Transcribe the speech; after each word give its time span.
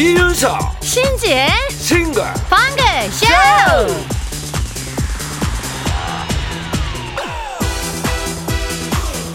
이윤석 0.00 0.82
신지의 0.82 1.46
싱글. 1.68 2.22
방글 2.48 2.82
쇼! 3.12 3.26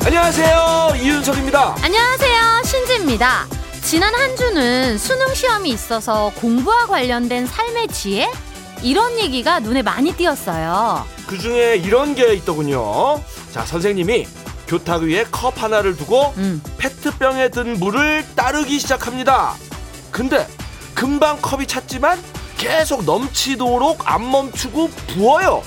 안녕하세요 0.03 0.93
이윤석입니다. 1.03 1.75
안녕하세요 1.83 2.63
신지입니다. 2.65 3.45
지난 3.83 4.15
한 4.15 4.35
주는 4.35 4.97
수능 4.97 5.35
시험이 5.35 5.69
있어서 5.69 6.31
공부와 6.37 6.87
관련된 6.87 7.45
삶의 7.45 7.89
지혜? 7.89 8.27
이런 8.81 9.19
얘기가 9.19 9.59
눈에 9.59 9.83
많이 9.83 10.13
띄었어요. 10.13 11.05
그 11.27 11.37
중에 11.37 11.75
이런 11.75 12.15
게 12.15 12.33
있더군요. 12.33 13.21
자 13.53 13.63
선생님이 13.67 14.25
교탁 14.67 15.03
위에 15.03 15.25
컵 15.31 15.61
하나를 15.61 15.95
두고 15.95 16.33
음. 16.37 16.59
페트병에 16.79 17.49
든 17.49 17.77
물을 17.77 18.25
따르기 18.35 18.79
시작합니다 18.79 19.53
근데 20.15 20.47
금방 20.93 21.41
컵이 21.41 21.67
찼지만 21.67 22.17
계속 22.57 23.03
넘치도록 23.03 24.09
안 24.09 24.31
멈추고 24.31 24.87
부어요 25.07 25.61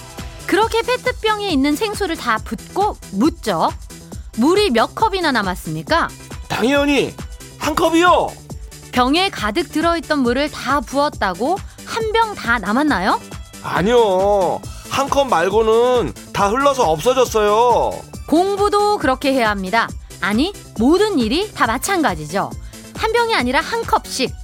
그렇게 0.46 0.80
페트병에 0.80 1.50
있는 1.50 1.76
생수를 1.76 2.16
다 2.16 2.38
붓고 2.38 2.96
묻죠 3.12 3.68
물이 4.38 4.70
몇 4.70 4.94
컵이나 4.94 5.32
남았습니까? 5.32 6.08
당연히 6.48 7.14
한 7.58 7.74
컵이요 7.74 8.28
병에 8.90 9.28
가득 9.28 9.70
들어있던 9.70 10.20
물을 10.20 10.50
다 10.50 10.80
부었다고 10.80 11.58
한 11.84 12.10
병 12.12 12.34
다 12.34 12.58
남았나요? 12.58 13.20
아니요 13.62 14.62
한 14.88 15.10
컵 15.10 15.28
말고는 15.28 16.14
다 16.32 16.48
흘러서 16.48 16.90
없어졌어요 16.90 17.90
공부도 18.26 18.96
그렇게 18.98 19.32
해야 19.34 19.48
합니다. 19.50 19.88
아니, 20.20 20.52
모든 20.78 21.18
일이 21.18 21.50
다 21.54 21.66
마찬가지죠. 21.66 22.50
한 22.98 23.12
병이 23.12 23.34
아니라 23.34 23.60
한 23.60 23.82
컵씩. 23.82 24.34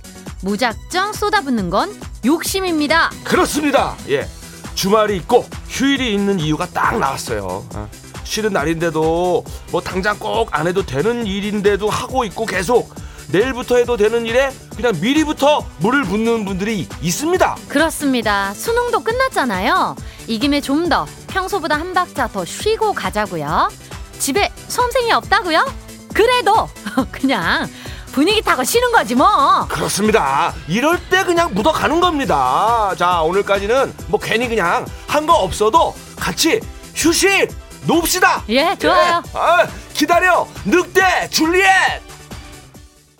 무작정 0.42 1.12
쏟아붓는 1.12 1.70
건 1.70 1.94
욕심입니다. 2.24 3.10
그렇습니다. 3.24 3.96
예. 4.08 4.28
주말이 4.74 5.16
있고 5.18 5.46
휴일이 5.68 6.12
있는 6.14 6.38
이유가 6.40 6.66
딱 6.66 6.98
나왔어요. 6.98 7.66
어. 7.74 7.90
쉬는 8.24 8.52
날인데도 8.52 9.44
뭐 9.70 9.80
당장 9.80 10.18
꼭 10.18 10.48
안 10.52 10.66
해도 10.66 10.84
되는 10.84 11.26
일인데도 11.26 11.88
하고 11.88 12.24
있고 12.24 12.44
계속 12.46 12.94
내일부터 13.28 13.76
해도 13.76 13.96
되는 13.96 14.26
일에 14.26 14.52
그냥 14.76 14.92
미리부터 15.00 15.64
물을 15.78 16.02
붓는 16.04 16.44
분들이 16.44 16.86
있습니다. 17.00 17.56
그렇습니다. 17.68 18.52
수능도 18.54 19.00
끝났잖아요. 19.02 19.96
이 20.26 20.38
김에 20.38 20.60
좀 20.60 20.88
더 20.88 21.06
평소보다 21.28 21.76
한 21.78 21.94
박자 21.94 22.28
더 22.28 22.44
쉬고 22.44 22.92
가자고요. 22.92 23.70
집에 24.18 24.52
수험생이 24.68 25.12
없다고요? 25.12 25.64
그래도 26.12 26.68
그냥 27.10 27.68
분위기 28.14 28.40
타고 28.42 28.62
쉬는 28.62 28.92
거지 28.92 29.16
뭐. 29.16 29.66
그렇습니다. 29.68 30.54
이럴 30.68 31.00
때 31.10 31.24
그냥 31.24 31.52
묻어가는 31.52 31.98
겁니다. 32.00 32.94
자, 32.96 33.22
오늘까지는 33.22 33.92
뭐 34.08 34.20
괜히 34.20 34.48
그냥 34.48 34.86
한 35.08 35.24
거 35.26 35.32
없어도 35.34 35.94
같이 36.16 36.60
휴식 36.94 37.48
놓읍시다. 37.86 38.44
예, 38.50 38.76
좋아요. 38.78 39.22
예. 39.26 39.38
아, 39.38 39.66
기다려 39.94 40.46
늑대 40.66 41.28
줄리엣 41.30 42.02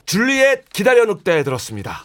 줄리엣 0.06 0.68
기다려 0.72 1.06
늑대 1.06 1.42
들었습니다. 1.44 2.04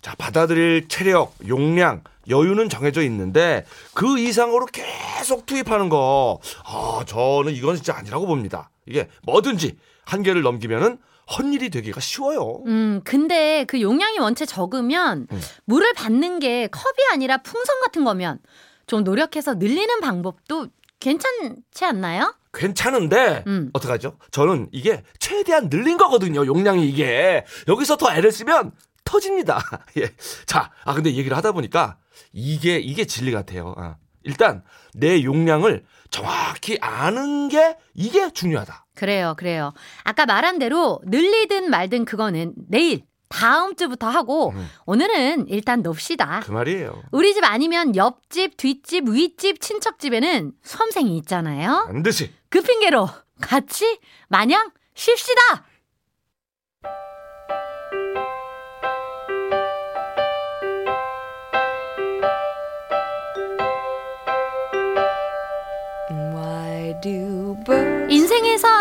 자 0.00 0.14
받아들일 0.16 0.86
체력 0.88 1.34
용량 1.48 2.02
여유는 2.28 2.68
정해져 2.68 3.02
있는데 3.02 3.66
그 3.92 4.18
이상으로 4.20 4.66
계속 4.66 5.46
투입하는 5.46 5.88
거 5.88 6.38
아, 6.64 7.00
저는 7.06 7.52
이건 7.54 7.74
진짜 7.76 7.96
아니라고 7.96 8.26
봅니다. 8.26 8.70
이게 8.86 9.08
뭐든지 9.24 9.76
한계를 10.06 10.42
넘기면은 10.42 10.98
헛일이 11.30 11.70
되기가 11.70 12.00
쉬워요. 12.00 12.62
음, 12.66 13.00
근데 13.04 13.64
그 13.64 13.80
용량이 13.80 14.18
원체 14.18 14.44
적으면 14.44 15.26
음. 15.30 15.40
물을 15.64 15.92
받는 15.94 16.40
게 16.40 16.66
컵이 16.66 16.96
아니라 17.12 17.38
풍선 17.38 17.80
같은 17.80 18.04
거면 18.04 18.38
좀 18.86 19.04
노력해서 19.04 19.54
늘리는 19.54 20.00
방법도 20.00 20.68
괜찮지 20.98 21.84
않나요? 21.84 22.34
괜찮은데 22.52 23.44
음. 23.46 23.70
어떡하죠? 23.72 24.18
저는 24.32 24.68
이게 24.72 25.02
최대한 25.18 25.68
늘린 25.70 25.96
거거든요. 25.96 26.44
용량이 26.46 26.88
이게 26.88 27.44
여기서 27.68 27.96
더 27.96 28.12
애를 28.12 28.32
쓰면 28.32 28.72
터집니다. 29.04 29.62
예. 29.98 30.12
자, 30.46 30.70
아 30.84 30.94
근데 30.94 31.12
얘기를 31.14 31.36
하다 31.36 31.52
보니까 31.52 31.96
이게 32.32 32.78
이게 32.78 33.04
진리 33.06 33.30
같아요. 33.32 33.74
아. 33.76 33.96
일단 34.22 34.62
내 34.94 35.22
용량을 35.22 35.84
정확히 36.10 36.78
아는 36.80 37.48
게 37.48 37.76
이게 37.94 38.32
중요하다. 38.32 38.86
그래요, 38.94 39.34
그래요. 39.38 39.72
아까 40.04 40.26
말한 40.26 40.58
대로 40.58 41.00
늘리든 41.04 41.70
말든 41.70 42.04
그거는 42.04 42.54
내일, 42.68 43.02
다음 43.28 43.76
주부터 43.76 44.08
하고 44.08 44.50
음. 44.50 44.68
오늘은 44.86 45.48
일단 45.48 45.82
놉시다. 45.82 46.40
그 46.44 46.50
말이에요. 46.50 47.00
우리 47.12 47.32
집 47.32 47.44
아니면 47.44 47.94
옆집, 47.94 48.56
뒷집, 48.56 49.08
윗집, 49.08 49.60
친척집에는 49.60 50.52
수험생이 50.64 51.16
있잖아요. 51.18 51.84
반드시 51.86 52.32
그 52.48 52.60
핑계로 52.60 53.08
같이 53.40 54.00
마냥 54.28 54.70
쉽시다. 54.94 55.64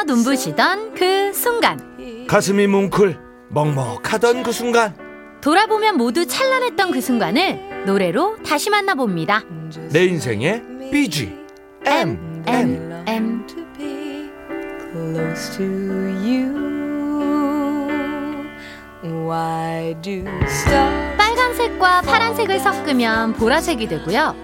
눈부시던 0.09 0.96
그 0.96 1.31
순간 1.34 2.25
가슴이 2.28 2.66
뭉클 2.66 3.20
먹먹하던 3.50 4.42
그 4.42 4.52
순간 4.52 4.96
돌아보면 5.40 5.97
모두 5.97 6.25
찬란했던 6.25 6.90
그 6.90 7.00
순간을 7.00 7.86
노래로 7.86 8.38
다시 8.42 8.72
만나봅니다. 8.72 9.44
내 9.92 10.06
인생의 10.06 10.64
BG 10.92 11.31
M 11.86 12.44
M 12.47 12.92
M 13.08 13.08
M 13.08 13.46
to 13.46 13.64
be 13.78 14.31
close 14.92 15.56
to 15.56 15.66
you? 16.26 16.58
Why 19.03 19.94
do 20.02 20.26
stars 20.47 21.18
빨간색과 21.18 22.02
파란색을 22.02 22.59
섞으면 22.59 23.34
보라색이 23.34 23.88
되고요. 23.88 24.36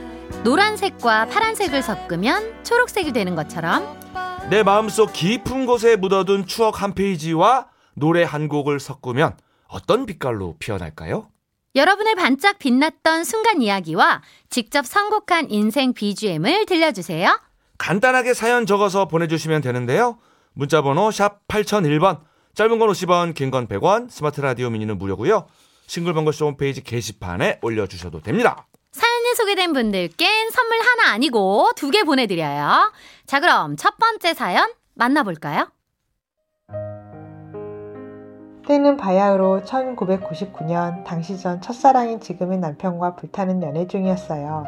노란색과 0.44 1.26
파란색을 1.26 1.82
섞으면 1.82 2.64
초록색이 2.64 3.14
되는 3.14 3.34
것처럼 3.34 4.06
내 4.50 4.62
마음속 4.64 5.12
깊은 5.12 5.66
곳에 5.66 5.96
묻어둔 5.96 6.46
추억 6.46 6.82
한 6.82 6.94
페이지와 6.94 7.68
노래 7.96 8.24
한 8.24 8.48
곡을 8.48 8.80
섞으면 8.80 9.36
어떤 9.68 10.06
빛깔로 10.06 10.56
피어날까요? 10.60 11.30
여러분의 11.76 12.16
반짝 12.16 12.60
빛났던 12.60 13.24
순간 13.24 13.62
이야기와 13.62 14.22
직접 14.50 14.86
선곡한 14.86 15.50
인생 15.50 15.94
BGM을 15.94 16.66
들려주세요. 16.68 17.38
간단하게 17.78 18.34
사연 18.34 18.66
적어서 18.66 19.08
보내주시면 19.08 19.62
되는데요. 19.62 20.18
문자번호 20.54 21.12
샵 21.12 21.46
8001번, 21.48 22.22
짧은 22.54 22.80
건 22.80 22.90
50원, 22.90 23.34
긴 23.34 23.52
건 23.52 23.68
100원, 23.68 24.10
스마트 24.10 24.40
라디오 24.40 24.70
미니는 24.70 24.98
무료고요. 24.98 25.48
싱글벙글 25.88 26.32
쇼 26.32 26.46
홈페이지 26.48 26.82
게시판에 26.82 27.60
올려주셔도 27.62 28.22
됩니다. 28.22 28.68
소개된 29.36 29.74
분들께 29.74 30.26
선물 30.52 30.78
하나 30.80 31.14
아니고 31.14 31.70
두 31.76 31.92
개 31.92 32.04
보내드려요. 32.04 32.92
자, 33.26 33.40
그럼 33.40 33.76
첫 33.78 33.98
번째 33.98 34.34
사연 34.34 34.70
만나볼까요? 34.96 35.68
때는 38.68 38.98
바야흐로 38.98 39.62
1999년 39.64 41.04
당시 41.04 41.38
전 41.38 41.62
첫사랑인 41.62 42.20
지금의 42.20 42.58
남편과 42.60 43.16
불타는 43.16 43.62
연애 43.62 43.86
중이었어요. 43.88 44.66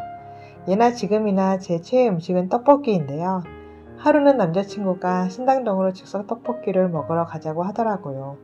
예나 0.67 0.91
지금이나 0.93 1.57
제 1.57 1.81
최애 1.81 2.07
음식은 2.09 2.49
떡볶이인데요. 2.49 3.41
하루는 3.97 4.37
남자친구가 4.37 5.29
신당동으로 5.29 5.93
즉석 5.93 6.27
떡볶이를 6.27 6.89
먹으러 6.89 7.25
가자고 7.25 7.63
하더라고요. 7.63 8.37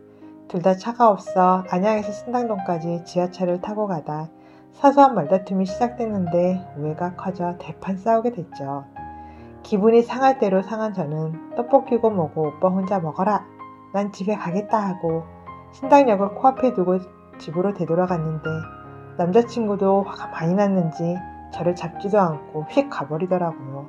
둘 0.47 0.61
다 0.61 0.75
차가 0.75 1.09
없어 1.09 1.63
안양에서 1.69 2.11
신당동까지 2.11 3.03
지하철을 3.05 3.61
타고 3.61 3.87
가다 3.87 4.29
사소한 4.73 5.15
말다툼이 5.15 5.65
시작됐는데 5.65 6.75
오해가 6.77 7.15
커져 7.15 7.55
대판 7.59 7.95
싸우게 7.97 8.31
됐죠. 8.31 8.85
기분이 9.61 10.01
상할 10.01 10.39
대로 10.39 10.61
상한 10.61 10.93
저는 10.93 11.55
떡볶이고 11.55 12.09
뭐고 12.09 12.47
오빠 12.47 12.67
혼자 12.67 12.99
먹어라. 12.99 13.45
난 13.93 14.11
집에 14.11 14.35
가겠다 14.35 14.77
하고 14.77 15.23
신당역을 15.71 16.35
코앞에 16.35 16.73
두고 16.73 16.99
집으로 17.37 17.73
되돌아갔는데 17.73 18.49
남자친구도 19.17 20.03
화가 20.03 20.27
많이 20.27 20.53
났는지 20.53 21.17
저를 21.53 21.75
잡지도 21.75 22.19
않고 22.19 22.65
휙 22.69 22.89
가버리더라고요. 22.89 23.87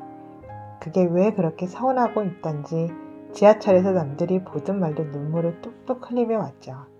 그게 0.81 1.03
왜 1.11 1.33
그렇게 1.33 1.67
서운하고 1.67 2.23
있던지 2.23 2.93
지하철에서 3.33 3.93
남들이 3.93 4.45
보든 4.45 4.79
말든 4.79 5.11
눈물을 5.11 5.63
뚝뚝 5.63 6.11
흘리며 6.11 6.39
왔죠. 6.39 6.94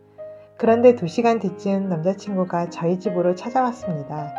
그런데 0.57 0.95
두 0.95 1.09
시간 1.09 1.41
뒤쯤 1.41 1.89
남자친구가 1.89 2.71
저희 2.71 3.01
집으로 3.01 3.35
찾아왔습니다. 3.35 4.33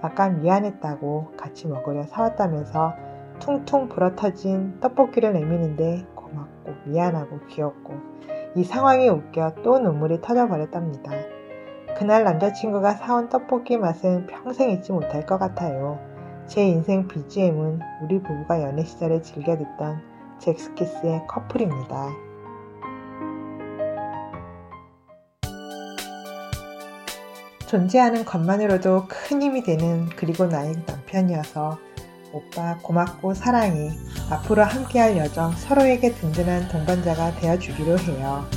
아까 0.00 0.30
미안했다고 0.30 1.32
같이 1.36 1.68
먹으려 1.68 2.04
사왔다면서 2.04 2.94
퉁퉁 3.38 3.88
불어터진 3.88 4.80
떡볶이를 4.80 5.32
내미는데 5.34 6.06
고맙고 6.14 6.72
미안하고 6.86 7.40
귀엽고 7.48 7.94
이 8.56 8.64
상황이 8.64 9.08
웃겨 9.08 9.56
또 9.62 9.78
눈물이 9.78 10.20
터져버렸답니다. 10.22 11.12
그날 11.98 12.24
남자친구가 12.24 12.92
사온 12.94 13.28
떡볶이 13.28 13.76
맛은 13.76 14.26
평생 14.26 14.70
잊지 14.70 14.92
못할 14.92 15.26
것 15.26 15.38
같아요. 15.38 15.98
제 16.46 16.66
인생 16.66 17.06
BGM은 17.08 17.80
우리 18.02 18.22
부부가 18.22 18.62
연애 18.62 18.84
시절에 18.84 19.20
즐겨 19.20 19.56
듣던 19.56 20.00
잭스키스의 20.38 21.26
커플입니다. 21.28 22.27
존재하는 27.68 28.24
것만으로도 28.24 29.06
큰 29.08 29.42
힘이 29.42 29.62
되는 29.62 30.08
그리고 30.16 30.46
나의 30.46 30.74
남편이어서 30.86 31.78
오빠 32.32 32.78
고맙고 32.78 33.34
사랑해. 33.34 33.90
앞으로 34.30 34.64
함께할 34.64 35.16
여정 35.16 35.52
서로에게 35.52 36.14
든든한 36.14 36.68
동반자가 36.68 37.36
되어주기로 37.36 37.98
해요. 37.98 38.48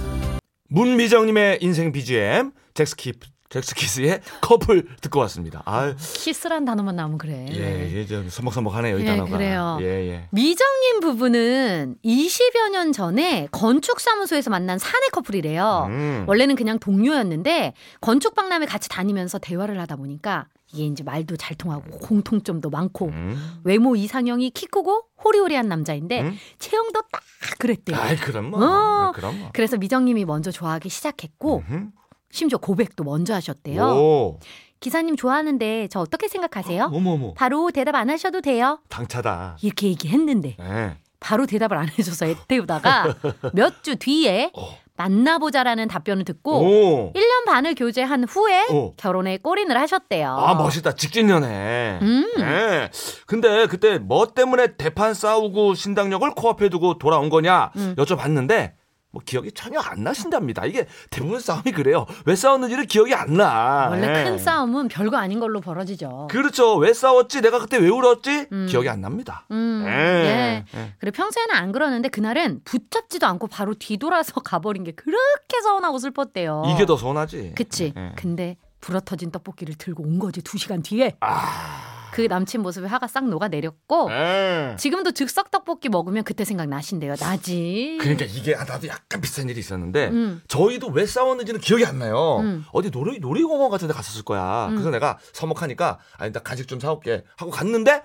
문미정님의 0.69 1.59
인생 1.61 1.91
BGM 1.91 2.51
잭스키 2.73 3.13
잭스키스의 3.51 4.21
커플 4.41 4.87
듣고 5.01 5.19
왔습니다. 5.21 5.61
아, 5.65 5.93
키스란 5.97 6.65
단어만 6.65 6.95
나오면 6.95 7.17
그래. 7.17 7.45
예, 7.51 7.91
예, 7.93 8.05
좀 8.05 8.29
서먹서먹하네요 8.29 8.97
이 8.97 9.01
예, 9.01 9.05
단어가. 9.05 9.29
그래요. 9.37 9.77
예, 9.81 9.85
예. 9.85 10.27
미정님 10.31 11.01
부부는 11.01 11.97
20여 12.03 12.69
년 12.71 12.91
전에 12.91 13.47
건축사무소에서 13.51 14.49
만난 14.49 14.79
사내 14.79 15.07
커플이래요. 15.11 15.85
음. 15.89 16.25
원래는 16.27 16.55
그냥 16.55 16.79
동료였는데 16.79 17.73
건축 17.99 18.33
박람회 18.35 18.65
같이 18.65 18.89
다니면서 18.89 19.37
대화를 19.39 19.79
하다 19.81 19.97
보니까 19.97 20.47
이게 20.73 20.85
이제 20.85 21.03
말도 21.03 21.35
잘 21.35 21.57
통하고 21.57 21.89
공통점도 21.99 22.69
많고 22.69 23.07
음. 23.07 23.59
외모 23.65 23.95
이상형이 23.97 24.51
키 24.51 24.65
크고 24.67 25.03
호리호리한 25.23 25.67
남자인데 25.67 26.21
음? 26.21 26.37
체형도 26.59 27.01
딱 27.11 27.21
그랬대요. 27.59 27.97
아이 27.97 28.15
그럼 28.15 28.51
뭐. 28.51 28.63
어. 28.63 28.65
아, 28.65 29.11
그럼 29.13 29.37
뭐. 29.39 29.49
그래서 29.53 29.77
미정님이 29.77 30.23
먼저 30.23 30.49
좋아하기 30.51 30.87
시작했고 30.87 31.63
음흠. 31.69 31.87
심지어 32.31 32.57
고백도 32.57 33.03
먼저 33.03 33.33
하셨대요. 33.33 33.83
오. 33.83 34.39
기사님 34.79 35.15
좋아하는데 35.15 35.87
저 35.89 35.99
어떻게 35.99 36.27
생각하세요? 36.27 36.89
어머 36.93 37.11
어머. 37.11 37.33
바로 37.35 37.69
대답 37.71 37.95
안 37.95 38.09
하셔도 38.09 38.41
돼요. 38.41 38.79
당차다. 38.89 39.57
이렇게 39.61 39.87
얘기했는데 39.87 40.57
예. 40.59 40.97
바로 41.19 41.45
대답을 41.45 41.77
안 41.77 41.87
해줘서 41.87 42.25
애태우다가 42.25 43.15
몇 43.53 43.83
주 43.83 43.95
뒤에 43.97 44.51
어. 44.55 44.75
만나보자라는 44.97 45.87
답변을 45.87 46.25
듣고 46.25 46.61
오. 46.61 47.13
1년 47.13 47.45
반을 47.45 47.75
교제한 47.75 48.23
후에 48.25 48.67
오. 48.69 48.93
결혼에 48.97 49.37
골인을 49.37 49.77
하셨대요. 49.79 50.29
아 50.29 50.55
멋있다 50.55 50.93
직진연애. 50.93 51.99
음. 52.01 52.25
예. 52.39 52.89
근데 53.27 53.67
그때 53.67 53.97
뭐 53.99 54.27
때문에 54.33 54.77
대판 54.77 55.13
싸우고 55.13 55.75
신당역을 55.75 56.31
코앞에 56.35 56.69
두고 56.69 56.97
돌아온 56.97 57.29
거냐 57.29 57.71
음. 57.75 57.95
여쭤봤는데 57.97 58.71
뭐 59.11 59.21
기억이 59.25 59.51
전혀 59.51 59.79
안 59.79 60.03
나신답니다. 60.03 60.65
이게 60.65 60.87
대부분 61.09 61.39
싸움이 61.39 61.71
그래요. 61.73 62.05
왜 62.25 62.35
싸웠는지를 62.35 62.85
기억이 62.85 63.13
안 63.13 63.33
나. 63.33 63.87
원래 63.89 64.07
예. 64.07 64.23
큰 64.23 64.37
싸움은 64.37 64.87
별거 64.87 65.17
아닌 65.17 65.39
걸로 65.39 65.59
벌어지죠. 65.59 66.27
그렇죠. 66.31 66.75
왜 66.77 66.93
싸웠지? 66.93 67.41
내가 67.41 67.59
그때 67.59 67.77
왜 67.77 67.89
울었지? 67.89 68.47
음. 68.51 68.67
기억이 68.69 68.87
안 68.89 69.01
납니다. 69.01 69.45
음, 69.51 69.83
예. 69.85 69.91
예. 69.91 70.65
예. 70.77 70.93
그래 70.99 71.11
평소에는 71.11 71.53
안 71.55 71.71
그러는데 71.71 72.07
그날은 72.09 72.61
붙잡지도 72.63 73.27
않고 73.27 73.47
바로 73.47 73.73
뒤돌아서 73.73 74.33
가버린 74.41 74.83
게 74.83 74.91
그렇게 74.93 75.61
서운하고 75.61 75.99
슬펐대요. 75.99 76.63
이게 76.73 76.85
더 76.85 76.95
서운하지. 76.95 77.53
그치. 77.55 77.93
예. 77.97 78.13
근데 78.15 78.55
불어터진 78.79 79.31
떡볶이를 79.31 79.75
들고 79.75 80.03
온 80.03 80.19
거지 80.19 80.41
두 80.41 80.57
시간 80.57 80.81
뒤에 80.81 81.15
아. 81.19 81.90
그 82.11 82.21
남친 82.21 82.61
모습에 82.61 82.87
화가 82.87 83.07
싹 83.07 83.27
녹아 83.27 83.47
내렸고 83.47 84.09
예. 84.11 84.75
지금도 84.77 85.11
즉석 85.11 85.51
떡볶이 85.51 85.89
먹으면 85.89 86.23
그때 86.23 86.45
생각 86.45 86.67
나신대요. 86.67 87.15
나지. 87.15 87.97
그러니까 87.99 88.25
이게 88.25 88.55
아, 88.55 88.63
나도 88.63 88.87
약간 88.87 89.21
비슷한 89.21 89.49
일이 89.49 89.59
있었는데 89.59 90.07
음. 90.09 90.41
저희도 90.47 90.87
왜 90.87 91.05
싸웠는지는 91.05 91.61
기억이 91.61 91.85
안 91.85 91.99
나요. 91.99 92.39
음. 92.41 92.65
어디 92.71 92.89
놀이 92.89 93.19
놀이공원 93.19 93.69
같은 93.69 93.87
데 93.87 93.93
갔었을 93.93 94.23
거야. 94.23 94.67
음. 94.67 94.75
그래서 94.75 94.89
내가 94.89 95.17
서먹하니까 95.33 95.99
아니 96.17 96.31
나 96.31 96.39
간식 96.39 96.67
좀 96.67 96.79
사올게 96.79 97.23
하고 97.37 97.51
갔는데 97.51 98.03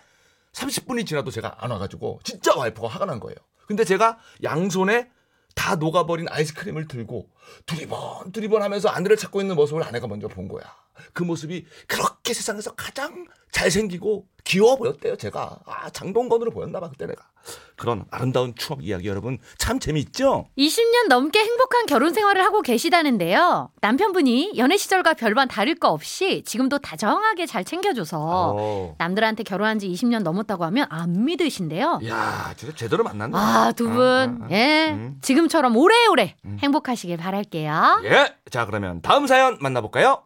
30분이 0.53 1.07
지나도 1.07 1.31
제가 1.31 1.57
안 1.59 1.71
와가지고 1.71 2.21
진짜 2.25 2.55
와이프가 2.57 2.89
화가 2.89 3.05
난 3.07 3.21
거예요. 3.21 3.37
근데 3.67 3.85
제가 3.85 4.19
양손에 4.43 5.11
다 5.55 5.75
녹아버린 5.77 6.27
아이스크림을 6.29 6.87
들고 6.87 7.29
두리번 7.65 8.33
두리번 8.33 8.63
하면서 8.63 8.89
아내를 8.89 9.17
찾고 9.17 9.41
있는 9.41 9.57
모습을 9.57 9.83
아내가 9.83 10.07
먼저 10.07 10.29
본 10.29 10.49
거야. 10.49 10.63
그 11.13 11.23
모습이 11.23 11.67
그렇게 11.87 12.35
세상에서 12.35 12.75
가장 12.75 13.27
잘생기고 13.53 14.27
귀여워 14.45 14.77
보였대요, 14.77 15.17
제가. 15.17 15.59
아, 15.67 15.91
장동건으로 15.91 16.51
보였나 16.53 16.79
봐, 16.79 16.89
그때 16.89 17.07
내가. 17.07 17.23
그런 17.77 18.05
아름다운 18.11 18.55
추억 18.57 18.85
이야기 18.85 19.07
여러분 19.09 19.39
참 19.59 19.79
재미있죠? 19.79 20.49
20년 20.59 21.09
넘게 21.09 21.39
행복한 21.39 21.87
결혼 21.87 22.13
생활을 22.13 22.43
하고 22.43 22.63
계시다는데요. 22.63 23.71
남편분이 23.81 24.55
연애 24.57 24.77
시절과 24.77 25.15
별반 25.15 25.47
다를 25.47 25.75
거 25.75 25.91
없이 25.91 26.43
지금도 26.45 26.79
다정하게 26.79 27.47
잘 27.47 27.65
챙겨줘서 27.65 28.55
어. 28.57 28.95
남들한테 28.99 29.43
결혼한 29.45 29.79
지 29.79 29.89
20년 29.89 30.23
넘었다고 30.23 30.65
하면 30.65 30.87
안 30.91 31.25
믿으신데요. 31.25 32.01
야, 32.09 32.55
진짜 32.57 32.75
제대로 32.75 33.05
만났네. 33.05 33.37
아, 33.37 33.73
두 33.77 33.89
분, 33.91 34.03
아, 34.03 34.45
아, 34.45 34.47
아. 34.47 34.49
예, 34.51 34.91
음. 34.91 35.19
지금처럼 35.23 35.77
오래오래 35.77 36.35
음. 36.45 36.57
행복하시길 36.61 37.17
바랄게요. 37.17 38.01
예. 38.05 38.35
자, 38.51 38.67
그러면 38.67 39.03
다음 39.03 39.27
사연 39.27 39.59
만나볼까요? 39.61 40.26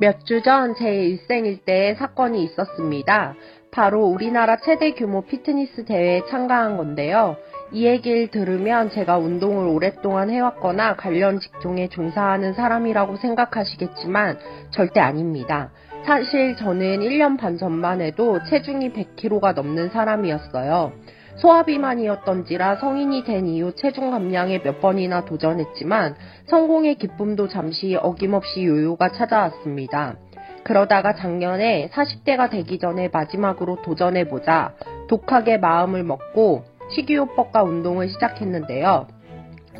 몇 0.00 0.24
주 0.24 0.40
전 0.40 0.74
제 0.76 0.88
일생일 1.04 1.58
때 1.58 1.94
사건이 1.98 2.42
있었습니다. 2.44 3.34
바로 3.70 4.06
우리나라 4.06 4.56
최대 4.56 4.92
규모 4.92 5.20
피트니스 5.26 5.84
대회에 5.84 6.22
참가한 6.30 6.78
건데요. 6.78 7.36
이 7.70 7.84
얘기를 7.84 8.28
들으면 8.28 8.88
제가 8.90 9.18
운동을 9.18 9.68
오랫동안 9.68 10.30
해왔거나 10.30 10.96
관련 10.96 11.38
직종에 11.38 11.88
종사하는 11.88 12.54
사람이라고 12.54 13.16
생각하시겠지만 13.16 14.38
절대 14.70 15.00
아닙니다. 15.00 15.70
사실 16.06 16.56
저는 16.56 17.00
1년 17.00 17.38
반 17.38 17.58
전만 17.58 18.00
해도 18.00 18.42
체중이 18.48 18.94
100kg가 18.94 19.54
넘는 19.54 19.90
사람이었어요. 19.90 20.92
소화비만이었던지라 21.36 22.76
성인이 22.76 23.24
된 23.24 23.46
이후 23.46 23.72
체중 23.74 24.10
감량에 24.10 24.62
몇 24.62 24.80
번이나 24.80 25.24
도전했지만 25.24 26.16
성공의 26.46 26.96
기쁨도 26.96 27.48
잠시 27.48 27.96
어김없이 27.96 28.64
요요가 28.64 29.12
찾아왔습니다. 29.12 30.16
그러다가 30.64 31.14
작년에 31.14 31.90
40대가 31.92 32.50
되기 32.50 32.78
전에 32.78 33.08
마지막으로 33.08 33.82
도전해보자 33.82 34.74
독하게 35.08 35.58
마음을 35.58 36.04
먹고 36.04 36.64
식이요법과 36.90 37.62
운동을 37.62 38.08
시작했는데요. 38.08 39.19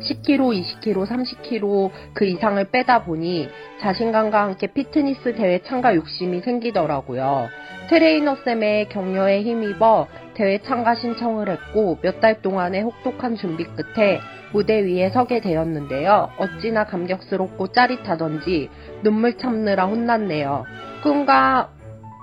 10kg, 0.01 0.39
20kg, 0.39 1.05
30kg 1.05 1.91
그 2.13 2.25
이상을 2.25 2.63
빼다 2.71 3.03
보니 3.03 3.49
자신감과 3.81 4.41
함께 4.41 4.67
피트니스 4.67 5.35
대회 5.35 5.59
참가 5.63 5.95
욕심이 5.95 6.41
생기더라고요. 6.41 7.49
트레이너 7.89 8.37
쌤의 8.45 8.89
격려에 8.89 9.41
힘입어 9.41 10.07
대회 10.33 10.59
참가 10.59 10.95
신청을 10.95 11.49
했고 11.49 11.97
몇 12.01 12.21
달 12.21 12.41
동안의 12.41 12.83
혹독한 12.83 13.35
준비 13.35 13.63
끝에 13.65 14.19
무대 14.53 14.83
위에 14.85 15.09
서게 15.09 15.39
되었는데요. 15.39 16.29
어찌나 16.37 16.85
감격스럽고 16.85 17.67
짜릿하던지 17.67 18.69
눈물 19.03 19.37
참느라 19.37 19.85
혼났네요. 19.85 20.65
꿈과 21.03 21.71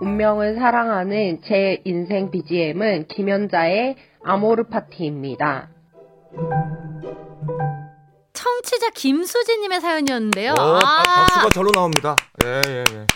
운명을 0.01 0.55
사랑하는 0.55 1.41
제 1.43 1.81
인생 1.85 2.31
BGM은 2.31 3.07
김연자의 3.09 3.97
아모르 4.23 4.65
파티입니다. 4.65 5.78
청취자 8.33 8.91
김수진님의 8.91 9.81
사연이었는데요. 9.81 10.53
어, 10.59 10.79
아, 10.83 11.01
아, 11.01 11.03
박수가 11.03 11.51
절로 11.51 11.71
나옵니다. 11.73 12.15
예, 12.45 12.63
예, 12.69 12.85
예. 12.93 13.07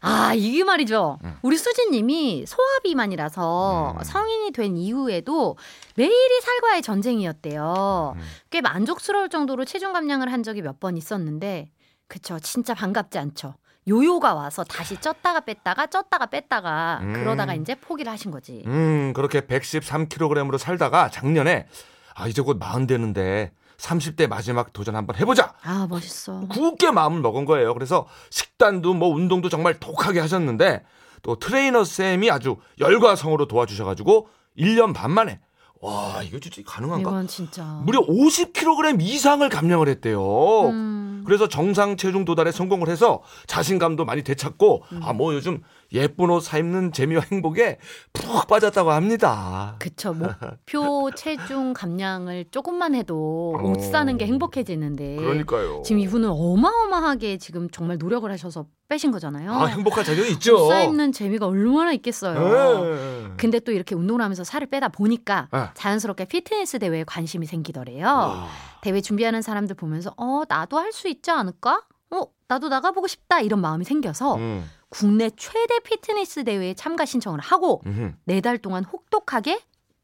아, 0.00 0.32
이게 0.34 0.64
말이죠. 0.64 1.18
음. 1.22 1.36
우리 1.42 1.56
수진님이 1.56 2.44
소화비만이라서 2.46 3.94
음. 3.98 4.02
성인이 4.04 4.50
된 4.52 4.76
이후에도 4.76 5.56
매일이 5.96 6.40
살과의 6.40 6.82
전쟁이었대요. 6.82 8.14
음. 8.16 8.22
꽤 8.50 8.60
만족스러울 8.60 9.28
정도로 9.28 9.64
체중 9.64 9.92
감량을 9.92 10.32
한 10.32 10.42
적이 10.42 10.62
몇 10.62 10.80
번 10.80 10.96
있었는데, 10.96 11.70
그쵸. 12.08 12.38
진짜 12.40 12.74
반갑지 12.74 13.18
않죠. 13.18 13.54
요요가 13.88 14.34
와서 14.34 14.64
다시 14.64 14.96
쪘다가 14.96 15.44
뺐다가 15.44 15.86
쪘다가 15.86 16.30
뺐다가 16.30 17.00
음. 17.02 17.12
그러다가 17.12 17.54
이제 17.54 17.74
포기를 17.74 18.10
하신 18.12 18.30
거지. 18.30 18.62
음, 18.66 19.12
그렇게 19.14 19.40
113kg으로 19.42 20.56
살다가 20.58 21.08
작년에 21.10 21.66
아, 22.14 22.28
이제 22.28 22.42
곧 22.42 22.58
마흔 22.58 22.86
되는데 22.86 23.52
30대 23.78 24.28
마지막 24.28 24.72
도전 24.72 24.94
한번 24.96 25.16
해보자. 25.16 25.54
아, 25.62 25.86
멋있어. 25.88 26.46
굳게 26.48 26.90
마음을 26.92 27.20
먹은 27.20 27.44
거예요. 27.44 27.74
그래서 27.74 28.06
식단도 28.30 28.94
뭐 28.94 29.08
운동도 29.08 29.48
정말 29.48 29.78
독하게 29.80 30.20
하셨는데 30.20 30.84
또 31.22 31.36
트레이너 31.38 31.84
쌤이 31.84 32.30
아주 32.30 32.56
열과 32.78 33.16
성으로 33.16 33.46
도와주셔가지고 33.46 34.28
1년 34.58 34.94
반 34.94 35.10
만에 35.10 35.40
와, 35.80 36.22
이거 36.22 36.38
진짜 36.38 36.62
가능한가? 36.64 37.00
이건 37.10 37.26
진짜. 37.26 37.64
무려 37.82 38.00
50kg 38.06 39.00
이상을 39.02 39.48
감량을 39.48 39.88
했대요. 39.88 40.68
음. 40.70 41.24
그래서 41.26 41.48
정상 41.48 41.96
체중 41.96 42.24
도달에 42.24 42.52
성공을 42.52 42.88
해서 42.88 43.20
자신감도 43.48 44.04
많이 44.04 44.22
되찾고 44.22 44.84
음. 44.92 45.00
아뭐 45.02 45.34
요즘 45.34 45.60
예쁜 45.92 46.30
옷 46.30 46.40
사 46.42 46.58
입는 46.58 46.92
재미와 46.92 47.22
행복에 47.30 47.78
푹 48.12 48.46
빠졌다고 48.46 48.90
합니다. 48.90 49.76
그쵸. 49.78 50.14
목표 50.14 51.10
체중 51.16 51.72
감량을 51.74 52.46
조금만 52.50 52.94
해도 52.94 53.54
어. 53.58 53.62
옷 53.70 53.80
사는 53.82 54.16
게 54.16 54.26
행복해지는데. 54.26 55.16
그러니까요. 55.16 55.82
지금 55.84 56.00
이분은 56.00 56.28
어마어마하게 56.30 57.38
지금 57.38 57.68
정말 57.70 57.98
노력을 57.98 58.30
하셔서 58.30 58.66
빼신 58.88 59.10
거잖아요. 59.10 59.52
아 59.52 59.66
행복한 59.66 60.04
자녀 60.04 60.24
있죠. 60.26 60.66
옷 60.66 60.68
사입는 60.68 61.12
재미가 61.12 61.46
얼마나 61.46 61.92
있겠어요. 61.92 62.84
네. 62.84 63.28
근데 63.36 63.58
또 63.60 63.72
이렇게 63.72 63.94
운동을 63.94 64.20
하면서 64.22 64.44
살을 64.44 64.68
빼다 64.68 64.88
보니까 64.88 65.48
네. 65.52 65.64
자연스럽게 65.74 66.24
피트니스 66.26 66.78
대회에 66.78 67.04
관심이 67.04 67.46
생기더래요. 67.46 68.06
와. 68.06 68.46
대회 68.82 69.00
준비하는 69.00 69.42
사람들 69.42 69.76
보면서 69.76 70.12
어 70.16 70.42
나도 70.48 70.78
할 70.78 70.92
수 70.92 71.08
있지 71.08 71.30
않을까? 71.30 71.82
어 72.10 72.22
나도 72.48 72.68
나가보고 72.68 73.06
싶다 73.06 73.40
이런 73.40 73.60
마음이 73.60 73.84
생겨서 73.84 74.34
음. 74.36 74.68
국내 74.92 75.30
최대 75.30 75.80
피트니스 75.80 76.44
대회에 76.44 76.74
참가 76.74 77.04
신청을 77.06 77.40
하고. 77.40 77.82
네 78.24 78.40
달 78.42 78.58
동안 78.58 78.84
혹독하게 78.84 79.58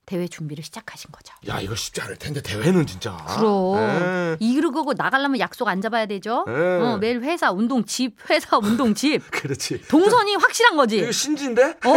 대회 0.09 0.27
준비를 0.27 0.65
시작하신 0.65 1.11
거죠. 1.13 1.35
야 1.49 1.61
이거 1.61 1.75
쉽지 1.75 2.01
않을 2.01 2.17
텐데 2.17 2.41
대회는 2.41 2.87
진짜. 2.87 3.15
그럼 3.37 3.77
네. 3.77 4.37
이러고 4.41 4.95
나가려면 4.95 5.39
약속 5.39 5.69
안 5.69 5.83
잡아야 5.83 6.07
되죠. 6.07 6.45
네. 6.47 6.53
어, 6.55 6.97
매일 6.97 7.21
회사 7.21 7.51
운동 7.51 7.85
집 7.85 8.17
회사 8.31 8.57
운동 8.57 8.95
집 8.95 9.21
그렇지. 9.31 9.83
동선이 9.87 10.35
확실한 10.37 10.79
거지. 10.79 10.97
이거 10.97 11.13
신지인데? 11.13 11.63
어, 11.63 11.93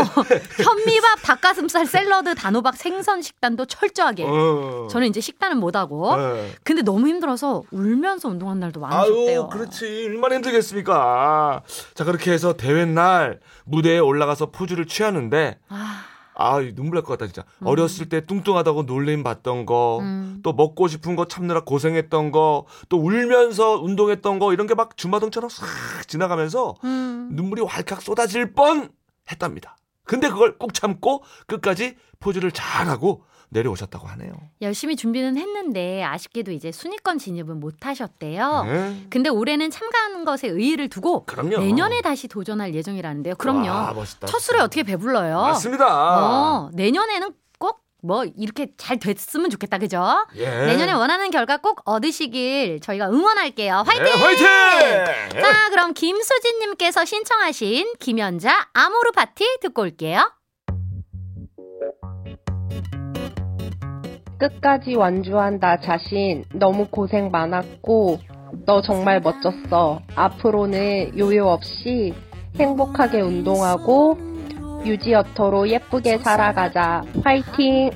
현미밥, 0.62 1.22
닭가슴살, 1.24 1.86
샐러드, 1.86 2.36
단호박, 2.36 2.75
생선 2.75 3.22
식단도 3.22 3.65
철저하게. 3.68 4.25
어. 4.27 4.89
저는 4.91 5.08
이제 5.08 5.22
식단은 5.22 5.58
못 5.58 5.77
하고. 5.77 6.18
네. 6.18 6.51
근데 6.63 6.82
너무 6.82 7.08
힘들어서 7.08 7.63
울면서 7.72 8.27
운동한 8.27 8.60
날도 8.60 8.82
많으셨대요. 8.82 9.41
아유, 9.44 9.50
그렇지. 9.50 9.86
얼마나 10.10 10.36
힘들겠습니까. 10.36 11.63
자, 11.94 12.03
그렇게 12.03 12.34
해서 12.34 12.58
대회 12.58 12.84
날 12.84 13.39
무대에 13.63 14.00
올라가서 14.00 14.48
포즈를 14.48 14.86
취하는데, 14.86 15.58
아, 15.70 16.03
아, 16.41 16.60
눈물 16.75 16.95
날 16.95 17.03
것 17.03 17.17
같다, 17.17 17.25
진짜. 17.31 17.43
어렸을 17.63 18.10
때 18.10 18.25
뚱뚱하다고 18.25 18.83
놀림 18.83 19.24
받던 19.24 19.65
거, 19.65 20.00
음. 20.01 20.39
또 20.43 20.53
먹고 20.53 20.88
싶은 20.88 21.15
거 21.15 21.27
참느라 21.27 21.63
고생했던 21.63 22.31
거, 22.31 22.65
또 22.89 22.98
울면서 22.98 23.79
운동했던 23.81 24.39
거, 24.39 24.53
이런 24.53 24.67
게 24.67 24.74
막 24.75 24.98
주마등처럼 24.98 25.50
싹 25.50 25.65
지나가면서 26.07 26.75
음. 26.83 27.29
눈물이 27.33 27.62
왈칵 27.62 28.01
쏟아질 28.01 28.53
뻔 28.53 28.89
했답니다. 29.31 29.77
근데 30.03 30.29
그걸 30.29 30.57
꾹 30.57 30.74
참고 30.74 31.24
끝까지 31.48 31.95
포즈를 32.19 32.51
잘하고 32.51 33.24
내려오셨다고 33.51 34.08
하네요. 34.08 34.31
열심히 34.62 34.96
준비는 34.96 35.38
했는데 35.38 36.03
아쉽게도 36.03 36.51
이제 36.51 36.72
순위권 36.72 37.17
진입은 37.20 37.60
못 37.60 37.86
하셨대요. 37.86 38.63
네. 38.63 39.05
근데 39.10 39.29
올해는 39.29 39.70
참가하는 39.70 40.24
것에 40.25 40.48
의의를 40.48 40.88
두고 40.89 41.25
그럼요. 41.25 41.58
내년에 41.60 42.01
다시 42.01 42.27
도전할 42.27 42.74
예정이라는데요. 42.74 43.36
그럼요. 43.36 43.67
와, 43.70 43.93
멋있다. 43.93 44.27
첫 44.27 44.39
술에 44.39 44.60
어떻게 44.60 44.84
배불러요? 44.84 45.41
맞습니다. 45.41 45.86
어, 45.88 46.70
내년에는 46.74 47.29
꼭뭐 47.60 48.24
이렇게 48.38 48.67
잘 48.77 48.98
됐으면 49.00 49.50
좋겠다. 49.50 49.77
그죠? 49.79 50.25
예. 50.38 50.48
내년에 50.67 50.93
원하는 50.93 51.29
결과 51.29 51.58
꼭 51.58 51.81
얻으시길 51.84 52.79
저희가 52.79 53.10
응원할게요. 53.10 53.84
화이팅! 53.86 54.03
네, 54.05 54.12
화이팅! 54.12 54.48
자, 55.41 55.70
그럼 55.70 55.93
김수진님께서 55.93 57.03
신청하신 57.03 57.96
김연자 58.00 58.70
아모르 58.74 59.12
파티 59.12 59.46
듣고 59.62 59.81
올게요. 59.81 60.31
끝까지 64.41 64.95
완주한 64.95 65.60
나 65.60 65.79
자신 65.79 66.43
너무 66.51 66.88
고생 66.88 67.29
많았고 67.29 68.19
너 68.65 68.81
정말 68.81 69.21
멋졌어. 69.21 70.01
앞으로는 70.15 71.17
요요 71.17 71.48
없이 71.48 72.12
행복하게 72.60 73.21
운동하고 73.21 74.17
유지어터로 74.83 75.69
예쁘게 75.69 76.17
살아가자. 76.17 77.03
화이팅! 77.24 77.91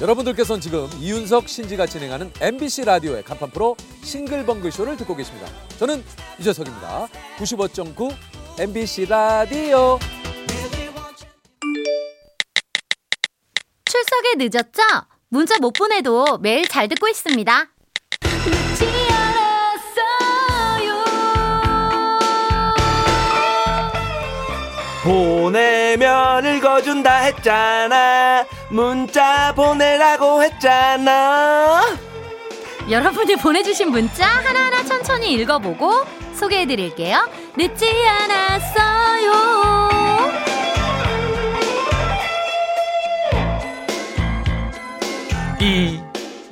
여러분들께서는 0.00 0.60
지금 0.60 0.86
이윤석 0.98 1.46
신지가 1.46 1.84
진행하는 1.84 2.30
MBC 2.40 2.86
라디오의 2.86 3.24
간판 3.24 3.50
프로 3.50 3.76
싱글벙글 4.02 4.72
쇼를 4.72 4.96
듣고 4.96 5.14
계십니다. 5.16 5.48
저는 5.78 6.02
유재석입니다. 6.38 7.08
95.9 7.38 8.12
MBC 8.58 9.06
라디오. 9.06 9.98
출석에 14.26 14.34
늦었죠? 14.36 14.82
문자 15.28 15.58
못 15.58 15.72
보내도 15.72 16.38
매일 16.38 16.66
잘 16.66 16.88
듣고 16.88 17.06
있습니다. 17.08 17.68
보내면 25.04 26.56
읽어준다 26.56 27.16
했잖아. 27.18 28.44
문자 28.70 29.54
보내라고 29.54 30.42
했잖아. 30.42 31.82
여러분이 32.90 33.36
보내주신 33.36 33.90
문자 33.90 34.26
하나하나 34.26 34.82
천천히 34.84 35.32
읽어보고 35.34 36.04
소개해드릴게요. 36.34 37.28
늦지 37.56 37.86
않았어요. 38.08 39.95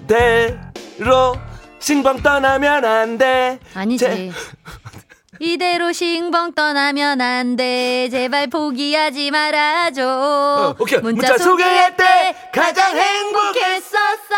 이대로 0.05 1.37
싱벙 1.79 2.23
떠나면 2.23 2.85
안 2.85 3.17
돼. 3.19 3.61
아니지. 3.75 4.05
제- 4.05 4.33
이대로 5.41 5.93
싱벙 5.93 6.53
떠나면 6.55 7.21
안 7.21 7.55
돼. 7.57 8.09
제발 8.11 8.49
포기하지 8.49 9.31
말아줘. 9.31 10.03
어, 10.09 10.77
오케이. 10.79 10.99
문자 11.01 11.37
소개할 11.39 11.97
때 11.97 12.35
가장 12.53 12.97
행복했었어. 12.97 14.35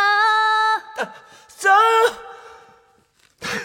써. 1.48 1.70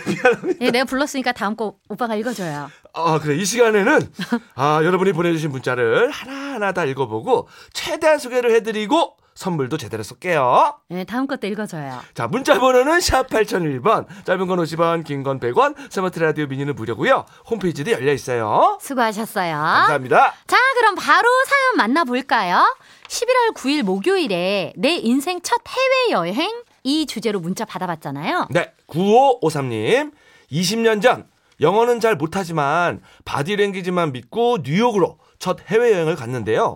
미안합니다. 0.07 0.65
예, 0.65 0.71
내가 0.71 0.85
불렀으니까 0.85 1.31
다음 1.33 1.55
거 1.55 1.75
오빠가 1.89 2.15
읽어줘요. 2.15 2.69
아, 2.93 3.19
그래. 3.19 3.35
이 3.35 3.43
시간에는 3.45 4.11
아, 4.55 4.81
여러분이 4.83 5.11
보내주신 5.13 5.49
문자를 5.51 6.09
하나하나 6.11 6.71
다 6.73 6.85
읽어보고 6.85 7.47
최대한 7.73 8.17
소개를 8.19 8.51
해드리고 8.55 9.17
선물도 9.35 9.77
제대로 9.77 10.03
쏠게요. 10.03 10.75
네, 10.89 11.03
다음 11.03 11.25
것도 11.25 11.47
읽어줘요. 11.47 11.99
자, 12.13 12.27
문자 12.27 12.59
번호는 12.59 12.99
샵 12.99 13.27
8001번, 13.27 14.05
짧은 14.25 14.47
건 14.47 14.59
50원, 14.59 15.03
긴 15.05 15.23
건 15.23 15.39
100원, 15.39 15.75
스마트 15.89 16.19
라디오 16.19 16.47
미니는 16.47 16.75
무료고요. 16.75 17.25
홈페이지도 17.49 17.91
열려 17.91 18.11
있어요. 18.13 18.77
수고하셨어요. 18.81 19.53
감사합니다. 19.55 20.33
자, 20.47 20.57
그럼 20.79 20.95
바로 20.95 21.27
사연 21.47 21.77
만나볼까요? 21.77 22.75
11월 23.07 23.55
9일 23.55 23.83
목요일에 23.83 24.73
내 24.77 24.95
인생 24.95 25.41
첫 25.41 25.61
해외여행 25.67 26.63
이 26.83 27.05
주제로 27.05 27.39
문자 27.39 27.65
받아봤잖아요. 27.65 28.47
네, 28.51 28.73
9553님. 28.87 30.11
20년 30.51 31.01
전 31.01 31.27
영어는 31.61 31.99
잘 31.99 32.15
못하지만 32.15 33.01
바디랭귀지만 33.23 34.11
믿고 34.11 34.57
뉴욕으로 34.63 35.17
첫 35.39 35.59
해외여행을 35.67 36.15
갔는데요. 36.15 36.75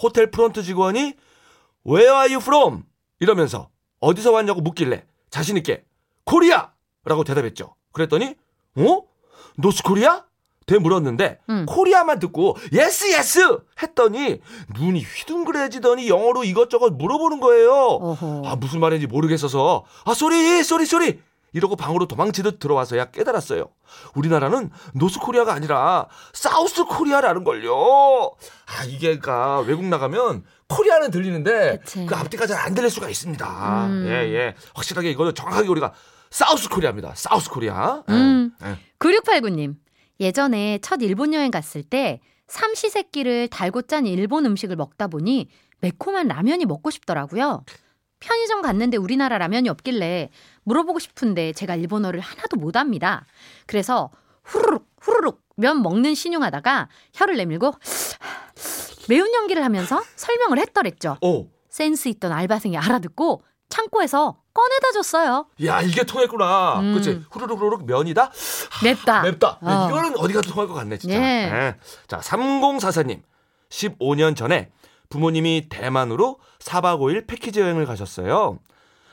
호텔 0.00 0.30
프론트 0.30 0.62
직원이 0.62 1.14
Where 1.86 2.10
are 2.12 2.32
you 2.32 2.40
from? 2.40 2.84
이러면서 3.20 3.68
어디서 4.00 4.32
왔냐고 4.32 4.60
묻길래 4.60 5.04
자신있게 5.30 5.84
코리아! 6.24 6.72
라고 7.04 7.24
대답했죠. 7.24 7.74
그랬더니 7.92 8.34
어? 8.76 9.02
North 9.56 10.24
Korea? 10.66 10.78
되물었는데 10.78 11.40
음. 11.50 11.66
코리아만 11.68 12.18
듣고 12.18 12.56
yes 12.72 13.12
yes 13.12 13.58
했더니 13.82 14.40
눈이 14.78 15.02
휘둥그레지더니 15.02 16.08
영어로 16.08 16.44
이것저것 16.44 16.94
물어보는 16.94 17.40
거예요. 17.40 17.70
어허. 17.72 18.42
아 18.46 18.56
무슨 18.56 18.80
말인지 18.80 19.06
모르겠어서 19.06 19.84
아 20.06 20.14
sorry 20.14 20.62
sorry 20.64 20.86
sorry 20.86 21.20
이러고 21.54 21.76
방으로 21.76 22.06
도망치듯 22.06 22.58
들어와서야 22.58 23.06
깨달았어요. 23.06 23.68
우리나라는 24.14 24.70
North 24.94 25.20
Korea가 25.20 25.54
아니라 25.54 26.08
South 26.34 26.84
Korea라는 26.84 27.44
걸요. 27.44 27.74
아 28.66 28.84
이게 28.86 29.18
그러니까 29.18 29.60
외국 29.60 29.84
나가면 29.86 30.44
코리아는 30.68 31.10
들리는데 31.10 31.78
그치. 31.78 32.04
그 32.06 32.14
앞뒤가 32.14 32.46
잘 32.46 32.58
안 32.64 32.74
들릴 32.74 32.90
수가 32.90 33.08
있습니다. 33.08 33.86
음. 33.86 34.06
예 34.08 34.12
예. 34.34 34.54
확실하게 34.74 35.10
이거는 35.10 35.34
정확하게 35.34 35.68
우리가 35.68 35.92
South 36.30 36.68
Korea입니다. 36.68 37.12
South 37.14 37.48
Korea. 37.48 38.02
예. 38.08 38.12
음. 38.12 38.50
예. 38.64 38.76
9689님. 38.98 39.76
예전에 40.20 40.78
첫 40.82 41.00
일본 41.02 41.34
여행 41.34 41.50
갔을 41.50 41.82
때 41.82 42.20
삼시세끼를 42.48 43.48
달고 43.48 43.82
짠 43.82 44.06
일본 44.06 44.46
음식을 44.46 44.76
먹다 44.76 45.06
보니 45.08 45.48
매콤한 45.80 46.28
라면이 46.28 46.64
먹고 46.66 46.90
싶더라고요. 46.90 47.64
편의점 48.24 48.62
갔는데 48.62 48.96
우리나라 48.96 49.36
라면이 49.36 49.68
없길래 49.68 50.30
물어보고 50.64 50.98
싶은데 50.98 51.52
제가 51.52 51.76
일본어를 51.76 52.20
하나도 52.20 52.56
못합니다. 52.56 53.26
그래서 53.66 54.10
후루룩 54.44 54.86
후루룩 55.00 55.42
면 55.56 55.82
먹는 55.82 56.14
시늉하다가 56.14 56.88
혀를 57.12 57.36
내밀고 57.36 57.74
매운 59.08 59.32
연기를 59.34 59.62
하면서 59.62 60.02
설명을 60.16 60.58
했더랬죠. 60.58 61.18
어. 61.20 61.44
센스 61.68 62.08
있던 62.08 62.32
알바생이 62.32 62.78
알아듣고 62.78 63.44
창고에서 63.68 64.38
꺼내다 64.54 64.92
줬어요. 64.92 65.46
야 65.66 65.82
이게 65.82 66.04
통했구나. 66.04 66.80
음. 66.80 66.94
그치 66.94 67.22
후루룩 67.30 67.58
후루룩 67.58 67.86
면이다. 67.86 68.30
맵다. 68.84 69.22
맵다. 69.22 69.58
어. 69.60 69.88
이거는 69.90 70.16
어디 70.16 70.32
가도 70.32 70.50
통할 70.50 70.66
것 70.66 70.74
같네 70.74 70.96
진짜. 70.96 71.16
예. 71.16 71.20
예. 71.20 71.76
자 72.06 72.18
3044님 72.20 73.20
15년 73.68 74.34
전에 74.34 74.70
부모님이 75.08 75.66
대만으로 75.68 76.38
4박 76.58 76.98
5일 76.98 77.26
패키지 77.26 77.60
여행을 77.60 77.86
가셨어요. 77.86 78.58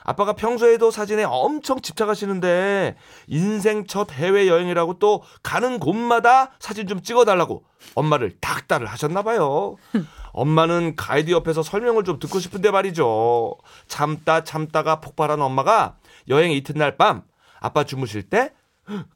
아빠가 0.03 0.33
평소에도 0.33 0.89
사진에 0.89 1.24
엄청 1.24 1.79
집착하시는데 1.79 2.95
인생 3.27 3.86
첫 3.86 4.12
해외 4.12 4.48
여행이라고 4.48 5.00
또 5.00 5.21
가는 5.43 5.79
곳마다 5.79 6.51
사진 6.60 6.88
좀 6.88 7.01
찍어달라고 7.01 7.63
엄마를 7.95 8.36
닥달을 8.41 8.88
하셨나 8.88 9.21
봐요. 9.21 9.75
엄마는 10.33 10.95
가이드 10.95 11.31
옆에서 11.31 11.62
설명을 11.62 12.03
좀 12.03 12.19
듣고 12.19 12.39
싶은데 12.39 12.71
말이죠. 12.71 13.55
참다 13.88 14.43
참다가 14.43 15.01
폭발한 15.01 15.41
엄마가 15.41 15.98
여행 16.29 16.51
이튿날 16.51 16.98
밤 16.98 17.24
아빠 17.60 17.83
주무실 17.83 18.24
때 18.24 18.53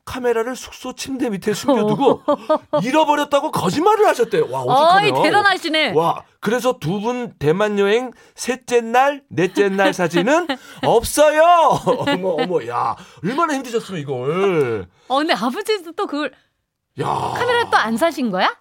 카메라를 0.06 0.56
숙소 0.56 0.94
침대 0.94 1.30
밑에 1.30 1.54
숨겨두고 1.54 2.22
잃어버렸다고 2.84 3.52
거짓말을 3.52 4.06
하셨대요. 4.08 4.50
와 4.52 4.64
어이. 4.64 5.12
대단하시네. 5.24 5.94
와, 5.94 6.24
그래서 6.40 6.78
두 6.80 7.00
분 7.00 7.34
대만 7.40 7.78
여행 7.80 8.12
셋째 8.36 8.82
날, 8.82 9.24
넷째 9.30 9.70
날 9.70 9.94
사진은 9.94 10.48
없어요. 10.86 11.42
어머, 11.86 12.30
어머, 12.40 12.68
야, 12.68 12.96
얼마나 13.24 13.54
힘드셨으면 13.56 14.00
이걸. 14.02 14.88
어 15.08 15.18
근데 15.18 15.34
아버지도 15.34 15.92
또 15.94 16.08
그걸 16.08 16.32
야, 17.00 17.06
카메라 17.36 17.70
또 17.70 17.78
안 17.78 17.98
사신 17.98 18.32
거야? 18.32 18.56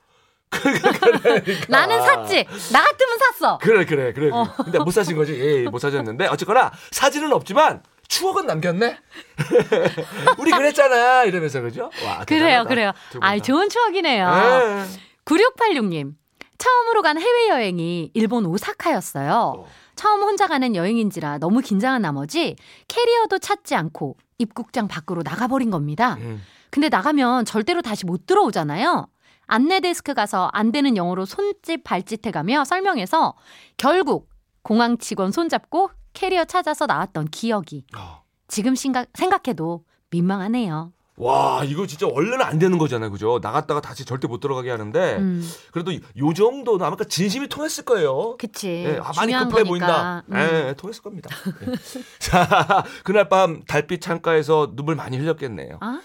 나는 1.68 2.00
샀지. 2.02 2.46
나 2.72 2.82
같으면 2.84 3.18
샀어. 3.18 3.58
그래, 3.58 3.84
그래, 3.84 4.12
그래. 4.12 4.30
어. 4.32 4.46
근데 4.56 4.78
못 4.78 4.90
사신 4.92 5.16
거지. 5.16 5.34
예, 5.38 5.68
못 5.68 5.78
사셨는데 5.78 6.26
어쨌거나 6.28 6.70
사진은 6.90 7.32
없지만 7.32 7.82
추억은 8.14 8.46
남겼네. 8.46 8.96
우리 10.38 10.50
그랬잖아. 10.52 11.24
이러면서 11.24 11.60
그죠? 11.60 11.90
와, 12.06 12.24
그래요. 12.24 12.64
그래요. 12.64 12.92
다. 13.20 13.38
좋은 13.40 13.68
추억이네요. 13.68 14.28
예. 14.28 14.84
9686님. 15.24 16.14
처음으로 16.56 17.02
간 17.02 17.20
해외여행이 17.20 18.12
일본 18.14 18.46
오사카였어요. 18.46 19.54
어. 19.58 19.66
처음 19.96 20.22
혼자 20.22 20.46
가는 20.46 20.76
여행인지라 20.76 21.38
너무 21.38 21.60
긴장한 21.60 22.02
나머지 22.02 22.56
캐리어도 22.86 23.38
찾지 23.40 23.74
않고 23.74 24.16
입국장 24.38 24.86
밖으로 24.86 25.22
나가버린 25.24 25.70
겁니다. 25.70 26.14
음. 26.20 26.40
근데 26.70 26.88
나가면 26.88 27.44
절대로 27.44 27.82
다시 27.82 28.06
못 28.06 28.26
들어오잖아요. 28.26 29.08
안내 29.46 29.80
데스크 29.80 30.14
가서 30.14 30.48
안 30.52 30.70
되는 30.70 30.96
영어로 30.96 31.26
손짓 31.26 31.82
발짓 31.82 32.24
해가며 32.26 32.64
설명해서 32.64 33.34
결국 33.76 34.28
공항 34.62 34.98
직원 34.98 35.32
손잡고 35.32 35.90
캐리어 36.14 36.44
찾아서 36.46 36.86
나왔던 36.86 37.26
기억이 37.28 37.84
어. 37.96 38.22
지금 38.48 38.74
생각, 38.74 39.08
생각해도 39.14 39.84
민망하네요. 40.10 40.92
와, 41.16 41.62
이거 41.64 41.86
진짜 41.86 42.08
원래는 42.08 42.42
안 42.42 42.58
되는 42.58 42.76
거잖아요. 42.76 43.10
그죠? 43.12 43.38
나갔다가 43.40 43.80
다시 43.80 44.04
절대 44.04 44.26
못 44.26 44.40
들어가게 44.40 44.68
하는데. 44.70 45.16
음, 45.18 45.48
그래도 45.70 45.92
이- 45.92 46.00
요 46.18 46.32
정도는 46.34 46.84
아마 46.84 46.96
진심이 47.08 47.46
통했을 47.48 47.84
거예요. 47.84 48.36
그치. 48.36 48.68
예, 48.84 48.98
아, 49.00 49.12
많이 49.16 49.32
급해 49.32 49.62
거니까. 49.62 49.64
보인다. 49.64 50.24
음. 50.28 50.36
예, 50.36 50.74
통했을 50.76 51.02
겁니다. 51.02 51.30
예. 51.62 51.72
자, 52.18 52.84
그날 53.04 53.28
밤 53.28 53.62
달빛 53.64 54.00
창가에서 54.00 54.72
눈물 54.74 54.96
많이 54.96 55.16
흘렸겠네요. 55.16 55.78
아? 55.80 56.00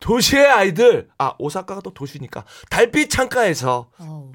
도시의 0.00 0.46
아이들, 0.50 1.08
아 1.18 1.34
오사카가 1.38 1.80
또 1.82 1.92
도시니까 1.92 2.44
달빛 2.70 3.10
창가에서 3.10 3.90
어우. 4.00 4.32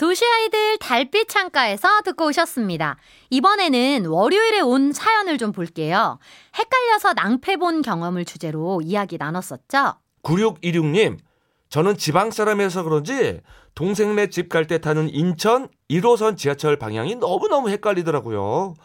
도시 0.00 0.24
아이들 0.24 0.78
달빛 0.78 1.28
창가에서 1.28 2.00
듣고 2.06 2.28
오셨습니다. 2.28 2.96
이번에는 3.28 4.06
월요일에 4.06 4.60
온 4.60 4.94
사연을 4.94 5.36
좀 5.36 5.52
볼게요. 5.52 6.18
헷갈려서 6.58 7.12
낭패 7.12 7.58
본 7.58 7.82
경험을 7.82 8.24
주제로 8.24 8.80
이야기 8.80 9.18
나눴었죠. 9.18 9.96
9616님, 10.22 11.18
저는 11.68 11.98
지방 11.98 12.30
사람이라서 12.30 12.82
그런지 12.84 13.42
동생네 13.74 14.30
집 14.30 14.48
갈 14.48 14.66
때 14.66 14.78
타는 14.78 15.10
인천 15.10 15.68
1호선 15.90 16.38
지하철 16.38 16.78
방향이 16.78 17.16
너무너무 17.16 17.68
헷갈리더라고요. 17.68 18.76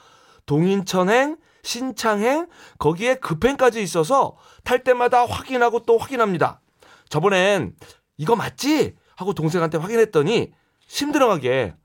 동인천행, 0.46 1.38
신창행, 1.64 2.48
거기에 2.78 3.16
급행까지 3.16 3.82
있어서 3.82 4.36
탈 4.66 4.84
때마다 4.84 5.26
확인하고 5.26 5.84
또 5.84 5.98
확인합니다. 5.98 6.60
저번엔 7.08 7.74
이거 8.18 8.36
맞지? 8.36 8.96
하고 9.16 9.34
동생한테 9.34 9.78
확인했더니 9.78 10.52
심드렁하게 10.88 11.76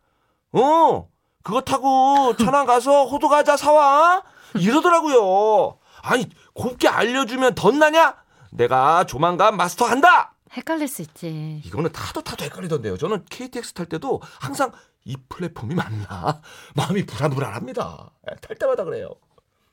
어 0.53 1.09
그거 1.43 1.61
타고 1.63 2.37
천안 2.37 2.67
가서 2.67 3.07
호두 3.07 3.29
과자 3.29 3.57
사와 3.57 4.23
이러더라고요. 4.55 5.79
아니 6.03 6.29
곱게 6.55 6.89
알려주면 6.89 7.55
덧나냐? 7.55 8.17
내가 8.53 9.05
조만간 9.05 9.57
마스터 9.57 9.85
한다. 9.87 10.35
헷갈릴 10.53 10.89
수 10.89 11.03
있지. 11.03 11.63
이거는 11.65 11.93
타도 11.93 12.23
타도 12.23 12.45
헷갈리던데요. 12.45 12.97
저는 12.97 13.25
KTX 13.31 13.73
탈 13.75 13.87
때도 13.87 14.21
항상 14.41 14.73
이 15.05 15.17
플랫폼이 15.29 15.75
맞나 15.75 16.43
마음이 16.75 17.07
불안불안합니다. 17.07 18.11
예, 18.31 18.35
탈 18.41 18.57
때마다 18.57 18.85
그래요. 18.85 19.11